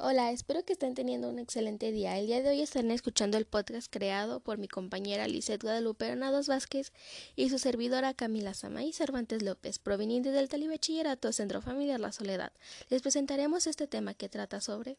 Hola, 0.00 0.30
espero 0.30 0.64
que 0.64 0.74
estén 0.74 0.94
teniendo 0.94 1.28
un 1.28 1.40
excelente 1.40 1.90
día. 1.90 2.16
El 2.20 2.28
día 2.28 2.40
de 2.40 2.50
hoy 2.50 2.60
estarán 2.60 2.92
escuchando 2.92 3.36
el 3.36 3.46
podcast 3.46 3.88
creado 3.90 4.38
por 4.38 4.56
mi 4.56 4.68
compañera 4.68 5.26
Lizeth 5.26 5.60
Guadalupe 5.60 6.06
Granados 6.06 6.46
Vázquez 6.46 6.92
y 7.34 7.48
su 7.48 7.58
servidora 7.58 8.14
Camila 8.14 8.54
Samaí 8.54 8.92
Cervantes 8.92 9.42
López, 9.42 9.80
proveniente 9.80 10.30
del 10.30 10.48
Talibachillerato 10.48 11.32
Centro 11.32 11.62
Familiar 11.62 11.98
La 11.98 12.12
Soledad. 12.12 12.52
Les 12.90 13.02
presentaremos 13.02 13.66
este 13.66 13.88
tema 13.88 14.14
que 14.14 14.28
trata 14.28 14.60
sobre 14.60 14.98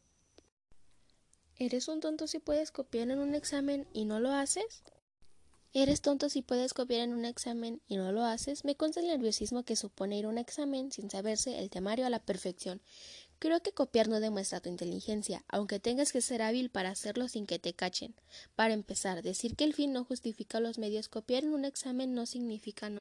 ¿Eres 1.56 1.88
un 1.88 2.02
tonto 2.02 2.28
si 2.28 2.40
puedes 2.40 2.72
copiar 2.72 3.10
en 3.10 3.20
un 3.20 3.36
examen 3.36 3.88
y 3.94 4.04
no 4.04 4.20
lo 4.20 4.34
haces? 4.34 4.84
¿Eres 5.72 6.02
tonto 6.02 6.30
si 6.30 6.42
puedes 6.42 6.74
copiar 6.74 7.02
en 7.02 7.14
un 7.14 7.24
examen 7.24 7.80
y 7.88 7.96
no 7.96 8.12
lo 8.12 8.26
haces? 8.26 8.66
Me 8.66 8.76
consta 8.76 9.00
el 9.00 9.08
nerviosismo 9.08 9.64
que 9.64 9.76
supone 9.76 10.18
ir 10.18 10.26
a 10.26 10.30
un 10.30 10.40
examen 10.40 10.92
sin 10.92 11.12
saberse 11.12 11.60
el 11.60 11.70
temario 11.70 12.06
a 12.06 12.10
la 12.10 12.20
perfección. 12.20 12.82
Creo 13.42 13.62
que 13.62 13.72
copiar 13.72 14.10
no 14.10 14.20
demuestra 14.20 14.60
tu 14.60 14.68
inteligencia, 14.68 15.46
aunque 15.48 15.80
tengas 15.80 16.12
que 16.12 16.20
ser 16.20 16.42
hábil 16.42 16.70
para 16.70 16.90
hacerlo 16.90 17.30
sin 17.30 17.46
que 17.46 17.58
te 17.58 17.72
cachen. 17.72 18.14
Para 18.58 18.74
empezar, 18.74 19.24
decir 19.24 19.56
que 19.56 19.64
el 19.64 19.74
fin 19.74 19.94
no 19.94 20.04
justifica 20.04 20.60
los 20.60 20.78
medios, 20.78 21.08
copiar 21.08 21.46
en 21.46 21.54
un 21.54 21.64
examen 21.64 22.14
no 22.14 22.26
significa 22.26 22.90
no, 22.90 23.00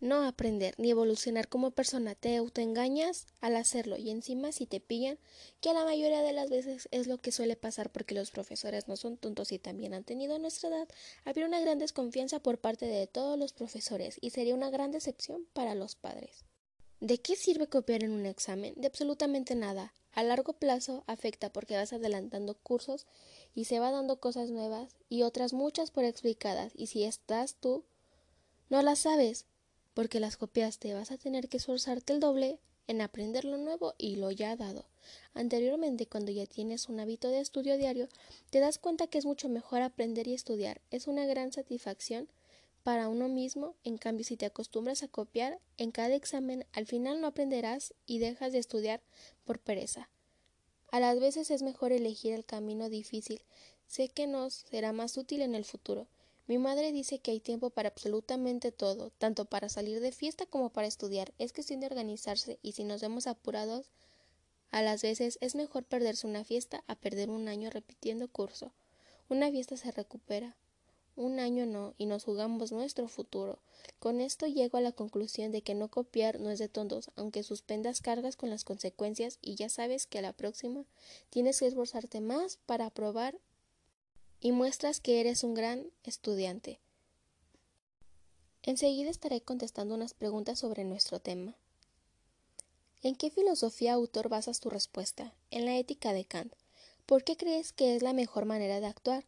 no 0.00 0.24
aprender 0.24 0.74
ni 0.78 0.90
evolucionar 0.90 1.46
como 1.46 1.70
persona. 1.70 2.16
Te 2.16 2.34
autoengañas 2.34 3.26
al 3.40 3.54
hacerlo 3.54 3.96
y 3.96 4.10
encima 4.10 4.50
si 4.50 4.66
te 4.66 4.80
pillan, 4.80 5.20
que 5.60 5.70
a 5.70 5.74
la 5.74 5.84
mayoría 5.84 6.22
de 6.22 6.32
las 6.32 6.50
veces 6.50 6.88
es 6.90 7.06
lo 7.06 7.18
que 7.18 7.30
suele 7.30 7.54
pasar 7.54 7.90
porque 7.92 8.16
los 8.16 8.32
profesores 8.32 8.88
no 8.88 8.96
son 8.96 9.16
tontos 9.16 9.52
y 9.52 9.60
también 9.60 9.94
han 9.94 10.02
tenido 10.02 10.40
nuestra 10.40 10.68
edad, 10.68 10.88
habría 11.24 11.46
una 11.46 11.60
gran 11.60 11.78
desconfianza 11.78 12.40
por 12.40 12.58
parte 12.58 12.86
de 12.86 13.06
todos 13.06 13.38
los 13.38 13.52
profesores 13.52 14.18
y 14.20 14.30
sería 14.30 14.56
una 14.56 14.70
gran 14.70 14.90
decepción 14.90 15.46
para 15.52 15.76
los 15.76 15.94
padres. 15.94 16.44
¿De 17.00 17.18
qué 17.18 17.36
sirve 17.36 17.66
copiar 17.66 18.04
en 18.04 18.12
un 18.12 18.24
examen? 18.24 18.72
De 18.76 18.86
absolutamente 18.86 19.54
nada. 19.54 19.92
A 20.12 20.22
largo 20.22 20.54
plazo 20.54 21.04
afecta 21.06 21.52
porque 21.52 21.76
vas 21.76 21.92
adelantando 21.92 22.54
cursos 22.54 23.06
y 23.54 23.66
se 23.66 23.80
va 23.80 23.90
dando 23.90 24.18
cosas 24.18 24.50
nuevas 24.50 24.96
y 25.10 25.22
otras 25.22 25.52
muchas 25.52 25.90
por 25.90 26.04
explicadas 26.04 26.72
y 26.74 26.86
si 26.86 27.04
estás 27.04 27.56
tú 27.56 27.84
no 28.70 28.80
las 28.80 29.00
sabes 29.00 29.44
porque 29.92 30.20
las 30.20 30.38
copiaste 30.38 30.94
vas 30.94 31.10
a 31.10 31.18
tener 31.18 31.50
que 31.50 31.58
esforzarte 31.58 32.14
el 32.14 32.20
doble 32.20 32.60
en 32.86 33.02
aprender 33.02 33.44
lo 33.44 33.58
nuevo 33.58 33.94
y 33.98 34.16
lo 34.16 34.30
ya 34.30 34.56
dado. 34.56 34.86
Anteriormente, 35.34 36.06
cuando 36.06 36.32
ya 36.32 36.46
tienes 36.46 36.88
un 36.88 36.98
hábito 36.98 37.28
de 37.28 37.40
estudio 37.40 37.76
diario, 37.76 38.08
te 38.48 38.60
das 38.60 38.78
cuenta 38.78 39.06
que 39.06 39.18
es 39.18 39.26
mucho 39.26 39.50
mejor 39.50 39.82
aprender 39.82 40.28
y 40.28 40.34
estudiar. 40.34 40.80
Es 40.90 41.06
una 41.06 41.26
gran 41.26 41.52
satisfacción 41.52 42.28
para 42.86 43.08
uno 43.08 43.28
mismo, 43.28 43.74
en 43.82 43.98
cambio 43.98 44.24
si 44.24 44.36
te 44.36 44.46
acostumbras 44.46 45.02
a 45.02 45.08
copiar 45.08 45.58
en 45.76 45.90
cada 45.90 46.14
examen, 46.14 46.64
al 46.70 46.86
final 46.86 47.20
no 47.20 47.26
aprenderás 47.26 47.92
y 48.06 48.20
dejas 48.20 48.52
de 48.52 48.60
estudiar 48.60 49.02
por 49.44 49.58
pereza. 49.58 50.08
A 50.92 51.00
las 51.00 51.18
veces 51.18 51.50
es 51.50 51.62
mejor 51.62 51.90
elegir 51.90 52.32
el 52.32 52.44
camino 52.44 52.88
difícil. 52.88 53.42
Sé 53.88 54.08
que 54.08 54.28
nos 54.28 54.64
será 54.70 54.92
más 54.92 55.16
útil 55.16 55.42
en 55.42 55.56
el 55.56 55.64
futuro. 55.64 56.06
Mi 56.46 56.58
madre 56.58 56.92
dice 56.92 57.18
que 57.18 57.32
hay 57.32 57.40
tiempo 57.40 57.70
para 57.70 57.88
absolutamente 57.88 58.70
todo, 58.70 59.10
tanto 59.18 59.46
para 59.46 59.68
salir 59.68 59.98
de 59.98 60.12
fiesta 60.12 60.46
como 60.46 60.70
para 60.70 60.86
estudiar. 60.86 61.34
Es 61.38 61.52
cuestión 61.52 61.80
de 61.80 61.86
organizarse 61.86 62.60
y 62.62 62.70
si 62.70 62.84
nos 62.84 63.00
vemos 63.00 63.26
apurados, 63.26 63.90
a 64.70 64.80
las 64.82 65.02
veces 65.02 65.38
es 65.40 65.56
mejor 65.56 65.82
perderse 65.82 66.28
una 66.28 66.44
fiesta 66.44 66.84
a 66.86 66.94
perder 66.94 67.30
un 67.30 67.48
año 67.48 67.68
repitiendo 67.68 68.28
curso. 68.28 68.70
Una 69.28 69.50
fiesta 69.50 69.76
se 69.76 69.90
recupera, 69.90 70.54
un 71.16 71.40
año 71.40 71.66
no, 71.66 71.94
y 71.98 72.06
nos 72.06 72.24
jugamos 72.24 72.72
nuestro 72.72 73.08
futuro. 73.08 73.58
Con 73.98 74.20
esto 74.20 74.46
llego 74.46 74.78
a 74.78 74.82
la 74.82 74.92
conclusión 74.92 75.50
de 75.50 75.62
que 75.62 75.74
no 75.74 75.88
copiar 75.88 76.38
no 76.40 76.50
es 76.50 76.58
de 76.58 76.68
tontos, 76.68 77.10
aunque 77.16 77.42
suspendas 77.42 78.02
cargas 78.02 78.36
con 78.36 78.50
las 78.50 78.64
consecuencias 78.64 79.38
y 79.40 79.54
ya 79.54 79.68
sabes 79.68 80.06
que 80.06 80.18
a 80.18 80.22
la 80.22 80.32
próxima 80.32 80.84
tienes 81.30 81.58
que 81.58 81.66
esforzarte 81.66 82.20
más 82.20 82.58
para 82.66 82.86
aprobar 82.86 83.38
y 84.40 84.52
muestras 84.52 85.00
que 85.00 85.20
eres 85.20 85.42
un 85.42 85.54
gran 85.54 85.86
estudiante. 86.04 86.78
Enseguida 88.62 89.10
estaré 89.10 89.40
contestando 89.40 89.94
unas 89.94 90.12
preguntas 90.12 90.58
sobre 90.58 90.84
nuestro 90.84 91.20
tema. 91.20 91.54
¿En 93.02 93.14
qué 93.14 93.30
filosofía 93.30 93.92
autor 93.92 94.28
basas 94.28 94.60
tu 94.60 94.68
respuesta? 94.68 95.32
En 95.50 95.64
la 95.64 95.76
ética 95.76 96.12
de 96.12 96.24
Kant. 96.24 96.52
¿Por 97.06 97.22
qué 97.22 97.36
crees 97.36 97.72
que 97.72 97.94
es 97.94 98.02
la 98.02 98.12
mejor 98.12 98.44
manera 98.44 98.80
de 98.80 98.86
actuar? 98.86 99.24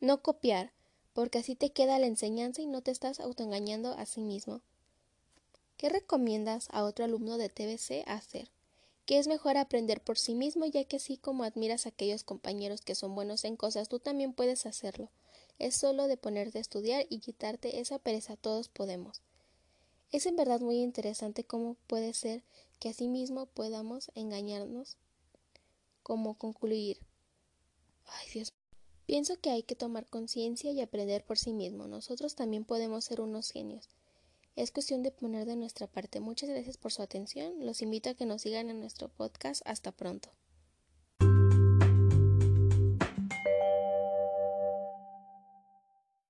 No 0.00 0.22
copiar, 0.22 0.72
porque 1.12 1.38
así 1.38 1.54
te 1.54 1.70
queda 1.70 1.98
la 1.98 2.06
enseñanza 2.06 2.62
y 2.62 2.66
no 2.66 2.82
te 2.82 2.90
estás 2.90 3.20
autoengañando 3.20 3.92
a 3.92 4.06
sí 4.06 4.20
mismo. 4.20 4.60
¿Qué 5.76 5.88
recomiendas 5.88 6.68
a 6.70 6.84
otro 6.84 7.04
alumno 7.04 7.38
de 7.38 7.48
TBC 7.48 8.04
hacer? 8.06 8.50
Que 9.04 9.18
es 9.18 9.26
mejor 9.26 9.56
aprender 9.56 10.00
por 10.00 10.16
sí 10.16 10.34
mismo, 10.34 10.64
ya 10.64 10.84
que 10.84 10.96
así 10.96 11.16
como 11.16 11.44
admiras 11.44 11.86
a 11.86 11.88
aquellos 11.88 12.22
compañeros 12.22 12.82
que 12.82 12.94
son 12.94 13.14
buenos 13.14 13.44
en 13.44 13.56
cosas, 13.56 13.88
tú 13.88 13.98
también 13.98 14.32
puedes 14.32 14.64
hacerlo. 14.64 15.10
Es 15.58 15.76
solo 15.76 16.06
de 16.06 16.16
ponerte 16.16 16.58
a 16.58 16.60
estudiar 16.60 17.06
y 17.08 17.18
quitarte 17.18 17.80
esa 17.80 17.98
pereza, 17.98 18.36
todos 18.36 18.68
podemos. 18.68 19.22
Es 20.12 20.26
en 20.26 20.36
verdad 20.36 20.60
muy 20.60 20.76
interesante 20.76 21.44
cómo 21.44 21.76
puede 21.86 22.14
ser 22.14 22.42
que 22.78 22.90
así 22.90 23.08
mismo 23.08 23.46
podamos 23.46 24.10
engañarnos. 24.14 24.96
Como 26.02 26.34
concluir. 26.34 26.98
Ay, 28.06 28.28
Dios 28.32 28.52
Pienso 29.12 29.38
que 29.38 29.50
hay 29.50 29.62
que 29.62 29.74
tomar 29.74 30.06
conciencia 30.06 30.70
y 30.70 30.80
aprender 30.80 31.22
por 31.22 31.36
sí 31.36 31.52
mismo. 31.52 31.86
Nosotros 31.86 32.34
también 32.34 32.64
podemos 32.64 33.04
ser 33.04 33.20
unos 33.20 33.50
genios. 33.50 33.90
Es 34.56 34.70
cuestión 34.70 35.02
de 35.02 35.10
poner 35.10 35.44
de 35.44 35.54
nuestra 35.54 35.86
parte. 35.86 36.20
Muchas 36.20 36.48
gracias 36.48 36.78
por 36.78 36.92
su 36.92 37.02
atención. 37.02 37.52
Los 37.66 37.82
invito 37.82 38.08
a 38.08 38.14
que 38.14 38.24
nos 38.24 38.40
sigan 38.40 38.70
en 38.70 38.80
nuestro 38.80 39.10
podcast. 39.10 39.60
Hasta 39.66 39.92
pronto. 39.92 40.30